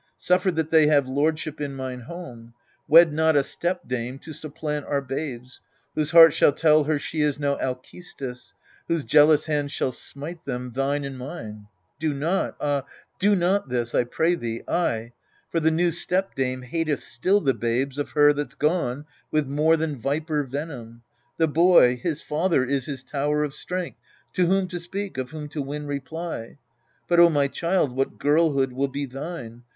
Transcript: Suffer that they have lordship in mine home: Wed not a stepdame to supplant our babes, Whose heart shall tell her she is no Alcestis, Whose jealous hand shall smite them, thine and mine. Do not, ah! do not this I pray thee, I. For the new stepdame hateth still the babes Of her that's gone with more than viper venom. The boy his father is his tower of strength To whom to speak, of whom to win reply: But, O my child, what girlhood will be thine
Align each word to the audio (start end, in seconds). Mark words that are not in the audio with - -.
Suffer 0.17 0.49
that 0.49 0.71
they 0.71 0.87
have 0.87 1.07
lordship 1.07 1.61
in 1.61 1.75
mine 1.75 1.99
home: 1.99 2.55
Wed 2.87 3.13
not 3.13 3.35
a 3.35 3.43
stepdame 3.43 4.17
to 4.21 4.33
supplant 4.33 4.87
our 4.87 4.99
babes, 4.99 5.61
Whose 5.93 6.09
heart 6.09 6.33
shall 6.33 6.53
tell 6.53 6.85
her 6.85 6.97
she 6.97 7.21
is 7.21 7.37
no 7.37 7.55
Alcestis, 7.59 8.55
Whose 8.87 9.03
jealous 9.03 9.45
hand 9.45 9.71
shall 9.71 9.91
smite 9.91 10.43
them, 10.43 10.71
thine 10.71 11.03
and 11.03 11.19
mine. 11.19 11.67
Do 11.99 12.13
not, 12.15 12.55
ah! 12.59 12.83
do 13.19 13.35
not 13.35 13.69
this 13.69 13.93
I 13.93 14.05
pray 14.05 14.33
thee, 14.33 14.63
I. 14.67 15.11
For 15.51 15.59
the 15.59 15.69
new 15.69 15.91
stepdame 15.91 16.63
hateth 16.63 17.03
still 17.03 17.39
the 17.39 17.53
babes 17.53 17.99
Of 17.99 18.09
her 18.13 18.33
that's 18.33 18.55
gone 18.55 19.05
with 19.29 19.45
more 19.45 19.77
than 19.77 19.97
viper 20.01 20.41
venom. 20.45 21.03
The 21.37 21.47
boy 21.47 21.95
his 21.95 22.23
father 22.23 22.65
is 22.65 22.87
his 22.87 23.03
tower 23.03 23.43
of 23.43 23.53
strength 23.53 23.99
To 24.33 24.47
whom 24.47 24.67
to 24.69 24.79
speak, 24.79 25.19
of 25.19 25.29
whom 25.29 25.47
to 25.49 25.61
win 25.61 25.85
reply: 25.85 26.57
But, 27.07 27.19
O 27.19 27.29
my 27.29 27.47
child, 27.47 27.95
what 27.95 28.17
girlhood 28.17 28.73
will 28.73 28.87
be 28.87 29.05
thine 29.05 29.61